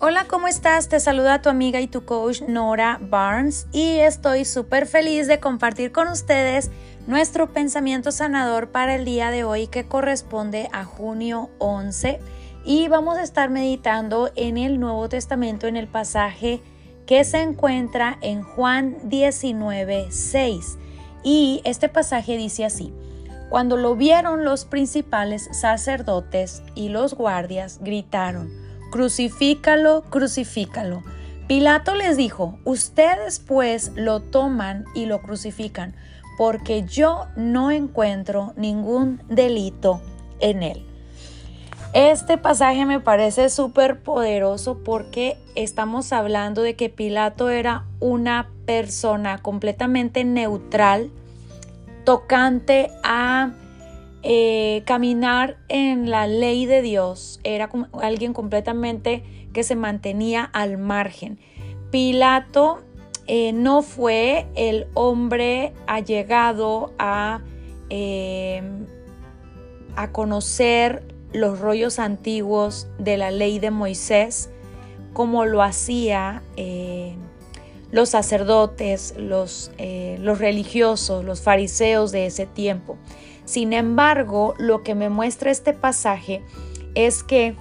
[0.00, 0.88] Hola, ¿cómo estás?
[0.88, 5.90] Te saluda tu amiga y tu coach Nora Barnes y estoy súper feliz de compartir
[5.90, 6.70] con ustedes
[7.08, 12.20] nuestro pensamiento sanador para el día de hoy que corresponde a junio 11
[12.64, 16.62] y vamos a estar meditando en el Nuevo Testamento en el pasaje
[17.04, 20.78] que se encuentra en Juan 19, 6
[21.24, 22.94] y este pasaje dice así.
[23.50, 31.02] Cuando lo vieron los principales sacerdotes y los guardias gritaron, crucifícalo, crucifícalo.
[31.46, 35.94] Pilato les dijo, ustedes pues lo toman y lo crucifican,
[36.36, 40.02] porque yo no encuentro ningún delito
[40.40, 40.84] en él.
[41.94, 49.38] Este pasaje me parece súper poderoso porque estamos hablando de que Pilato era una persona
[49.38, 51.10] completamente neutral,
[52.04, 53.52] tocante a
[54.24, 60.76] eh, caminar en la ley de Dios era como alguien completamente que se mantenía al
[60.76, 61.38] margen.
[61.92, 62.80] Pilato
[63.28, 67.42] eh, no fue el hombre allegado a,
[67.90, 68.60] eh,
[69.94, 74.50] a conocer los rollos antiguos de la ley de Moisés
[75.12, 76.42] como lo hacía
[77.90, 79.70] los sacerdotes, los,
[80.18, 82.98] los religiosos, los fariseos de ese tiempo.
[83.48, 86.42] Sin embargo, lo que me muestra este pasaje
[86.94, 87.56] es que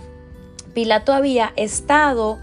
[0.74, 2.40] Pilato había estado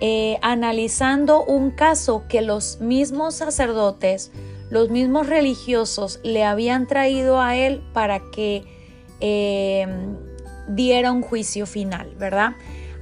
[0.00, 4.32] eh, analizando un caso que los mismos sacerdotes,
[4.70, 8.64] los mismos religiosos le habían traído a él para que
[9.20, 10.16] em,
[10.66, 12.54] diera un juicio final, ¿verdad?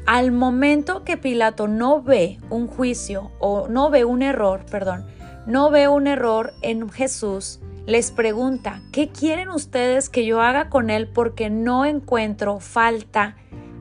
[0.07, 5.07] Al momento que Pilato no ve un juicio o no ve un error, perdón,
[5.47, 10.91] no ve un error en Jesús, les pregunta, ¿qué quieren ustedes que yo haga con
[10.91, 13.37] él porque no encuentro falta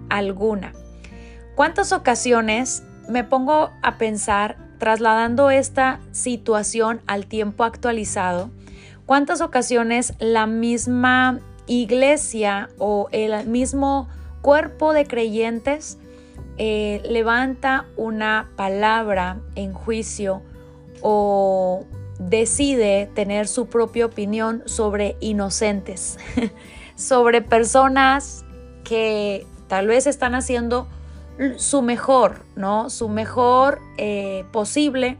[0.09, 0.73] alguna?
[1.55, 8.49] ¿Cuántas ocasiones me pongo a pensar, trasladando esta situación al tiempo actualizado,
[9.05, 14.09] cuántas ocasiones la misma iglesia o el mismo
[14.41, 15.97] cuerpo de creyentes
[16.57, 20.41] eh, levanta una palabra en juicio
[21.01, 21.85] o
[22.19, 26.17] decide tener su propia opinión sobre inocentes,
[26.95, 28.45] sobre personas
[28.83, 30.87] que tal vez están haciendo
[31.57, 32.89] su mejor, ¿no?
[32.89, 35.17] Su mejor eh, posible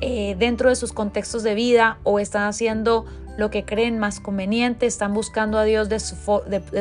[0.00, 3.06] eh, dentro de sus contextos de vida o están haciendo
[3.38, 6.00] lo que creen más conveniente, están buscando a Dios de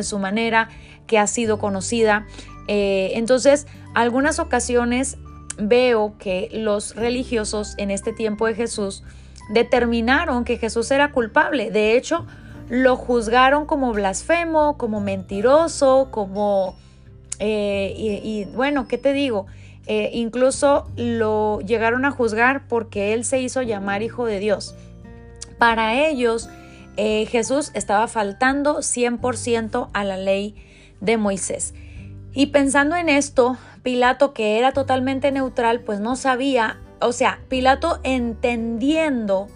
[0.04, 0.70] su, manera
[1.06, 2.26] que ha sido conocida.
[2.68, 5.18] Eh, entonces, algunas ocasiones
[5.60, 9.04] veo que los religiosos en este tiempo de Jesús
[9.50, 11.72] determinaron que Jesús era culpable.
[11.72, 12.26] De hecho,
[12.70, 16.76] lo juzgaron como blasfemo, como mentiroso, como...
[17.40, 19.46] Eh, y, bueno, ¿qué te digo?
[19.86, 24.76] Eh, incluso lo llegaron a juzgar porque él se hizo llamar hijo de Dios.
[25.58, 26.50] Para ellos,
[26.98, 30.56] eh, Jesús estaba faltando 100% a la ley
[31.00, 31.74] de Moisés.
[32.34, 38.00] Y pensando en esto, Pilato, que era totalmente neutral, pues no sabía o sea, Pilato
[38.04, 39.48] entendiendo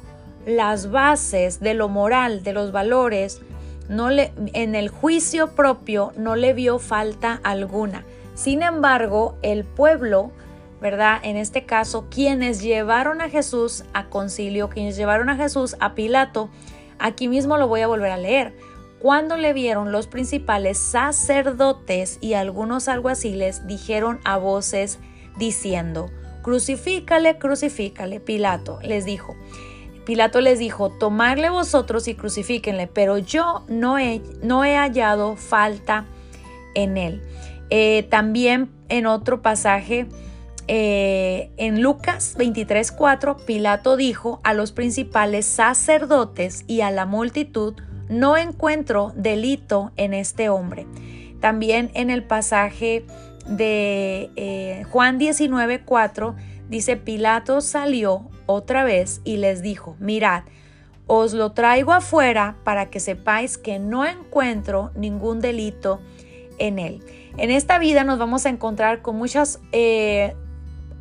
[0.45, 3.41] las bases de lo moral, de los valores,
[3.89, 8.05] no le, en el juicio propio no le vio falta alguna.
[8.35, 10.31] Sin embargo, el pueblo,
[10.79, 11.19] ¿verdad?
[11.23, 16.49] En este caso, quienes llevaron a Jesús a concilio, quienes llevaron a Jesús a Pilato,
[16.99, 18.55] aquí mismo lo voy a volver a leer.
[18.99, 24.99] Cuando le vieron los principales sacerdotes y algunos alguaciles dijeron a voces
[25.37, 29.35] diciendo, Crucifícale, crucifícale, Pilato les dijo.
[30.05, 36.05] Pilato les dijo, tomarle vosotros y crucifíquenle, pero yo no he, no he hallado falta
[36.73, 37.21] en él.
[37.69, 40.07] Eh, también en otro pasaje,
[40.67, 47.75] eh, en Lucas 23:4, Pilato dijo a los principales sacerdotes y a la multitud,
[48.09, 50.85] no encuentro delito en este hombre.
[51.39, 53.05] También en el pasaje
[53.51, 56.35] de eh, Juan 19, 4,
[56.69, 60.43] dice, Pilato salió otra vez y les dijo, mirad,
[61.07, 65.99] os lo traigo afuera para que sepáis que no encuentro ningún delito
[66.57, 67.03] en él.
[67.37, 70.35] En esta vida nos vamos a encontrar con muchas eh,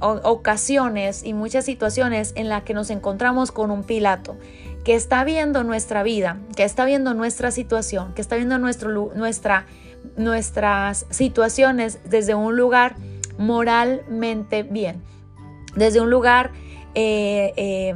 [0.00, 4.36] ocasiones y muchas situaciones en las que nos encontramos con un Pilato
[4.84, 9.66] que está viendo nuestra vida, que está viendo nuestra situación, que está viendo nuestro, nuestra
[10.16, 12.96] nuestras situaciones desde un lugar
[13.38, 15.02] moralmente bien,
[15.74, 16.52] desde un lugar
[16.94, 17.94] eh, eh,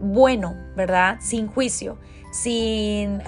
[0.00, 1.18] bueno, ¿verdad?
[1.20, 1.98] Sin juicio,
[2.32, 3.20] sin,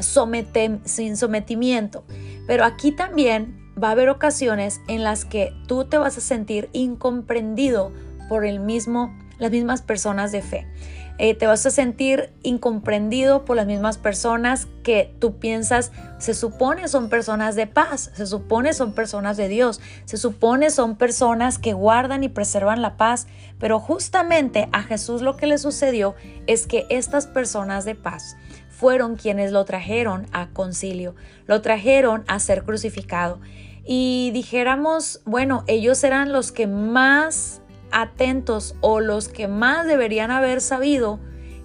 [0.84, 2.04] sin sometimiento.
[2.46, 6.68] Pero aquí también va a haber ocasiones en las que tú te vas a sentir
[6.72, 7.92] incomprendido
[8.28, 10.66] por el mismo, las mismas personas de fe.
[11.16, 16.88] Eh, te vas a sentir incomprendido por las mismas personas que tú piensas se supone
[16.88, 21.72] son personas de paz, se supone son personas de Dios, se supone son personas que
[21.72, 23.28] guardan y preservan la paz,
[23.60, 26.16] pero justamente a Jesús lo que le sucedió
[26.48, 28.36] es que estas personas de paz
[28.68, 31.14] fueron quienes lo trajeron a concilio,
[31.46, 33.40] lo trajeron a ser crucificado.
[33.86, 37.60] Y dijéramos, bueno, ellos eran los que más
[37.94, 41.20] atentos o los que más deberían haber sabido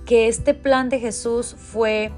[0.06, 2.12] que este plan de Jesús fue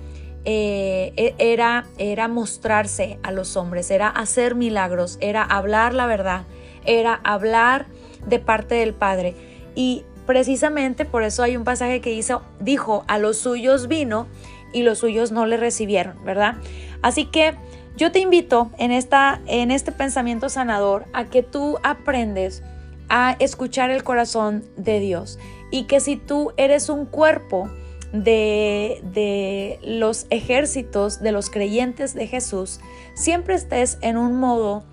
[0.43, 6.45] eh, e, era, era mostrarse a los hombres, era hacer milagros, era hablar la verdad,
[6.85, 7.87] era hablar
[8.27, 9.35] de parte del Padre.
[9.75, 14.27] Y precisamente por eso hay un pasaje que hizo, dijo, a los suyos vino
[14.73, 16.55] y los suyos no le recibieron, ¿verdad?
[17.01, 17.55] Así que
[17.95, 22.63] yo te invito en, esta, en este pensamiento sanador a que tú aprendes
[23.11, 25.37] a escuchar el corazón de Dios.
[25.69, 27.69] Y que si tú eres un cuerpo
[28.13, 32.79] de, de los ejércitos de los creyentes de Jesús,
[33.13, 34.85] siempre estés en un modo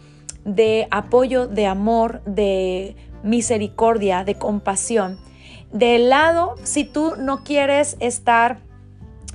[0.44, 5.18] de apoyo, de amor, de misericordia, de compasión.
[5.72, 8.62] Del lado, si tú no quieres estar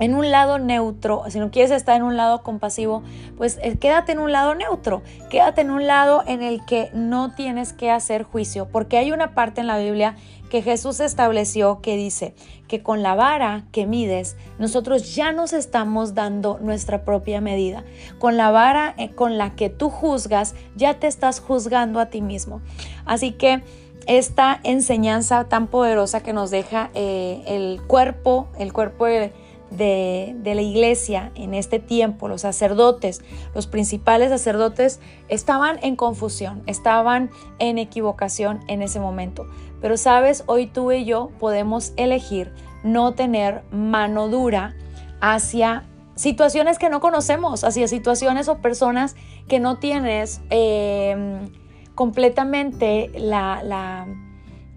[0.00, 3.02] en un lado neutro, si no quieres estar en un lado compasivo,
[3.36, 7.34] pues eh, quédate en un lado neutro, quédate en un lado en el que no
[7.34, 10.16] tienes que hacer juicio, porque hay una parte en la Biblia
[10.50, 12.34] que Jesús estableció que dice
[12.68, 17.84] que con la vara que mides, nosotros ya nos estamos dando nuestra propia medida.
[18.18, 22.20] Con la vara eh, con la que tú juzgas, ya te estás juzgando a ti
[22.20, 22.60] mismo.
[23.04, 23.62] Así que
[24.06, 29.32] esta enseñanza tan poderosa que nos deja eh, el cuerpo, el cuerpo de
[29.76, 33.22] de, la iglesia en este tiempo, los sacerdotes,
[33.54, 39.46] los principales sacerdotes, estaban en confusión, estaban en equivocación en ese momento.
[39.80, 44.74] Pero sabes, hoy tú y yo podemos elegir no tener mano dura
[45.20, 45.84] hacia
[46.14, 49.16] situaciones que no conocemos, hacia situaciones o personas
[49.48, 51.50] que no tienes em,
[51.94, 54.06] completamente la, la,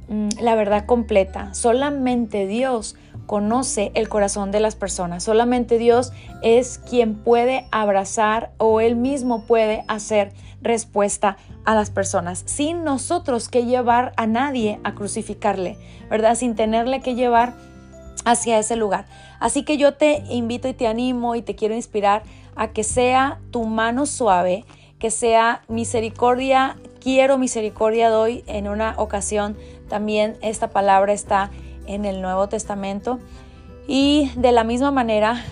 [0.08, 1.54] mm, la verdad completa.
[1.54, 2.96] Solamente Dios
[3.28, 5.24] conoce el corazón de las personas.
[5.24, 10.32] Solamente Dios es quien puede abrazar o Él mismo puede hacer
[10.62, 15.78] respuesta a las personas, sin nosotros que llevar a nadie a crucificarle,
[16.10, 16.36] ¿verdad?
[16.36, 17.54] Sin tenerle que llevar
[18.26, 19.06] hacia ese lugar.
[19.40, 22.24] Así que yo te invito y te animo y te quiero inspirar
[22.56, 24.66] a que sea tu mano suave,
[24.98, 28.44] que sea misericordia, quiero misericordia doy.
[28.48, 29.58] En una ocasión
[29.90, 31.52] también esta palabra está
[31.88, 33.20] en el Nuevo Testamento.
[33.88, 35.44] Y de la misma manera,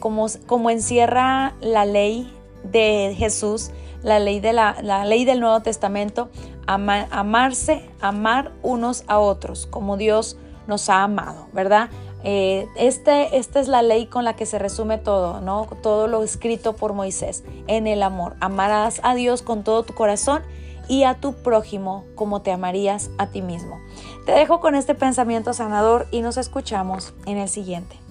[0.00, 2.30] como, como encierra la ley
[2.62, 3.70] de Jesús,
[4.02, 6.28] la ley, de la, ley del Nuevo Testamento,
[6.66, 10.36] amarse, amar unos a otros, como Dios
[10.66, 11.88] nos ha amado, ¿verdad?
[12.24, 15.66] Eh, este, esta es la ley con la que se resume todo, ¿no?
[15.82, 18.34] Todo lo escrito por Moisés en el amor.
[18.40, 20.42] Amarás a Dios con todo tu corazón
[20.88, 23.78] y a tu prójimo como te amarías a ti mismo.
[24.26, 28.07] Te dejo con este pensamiento sanador y nos escuchamos en el siguiente.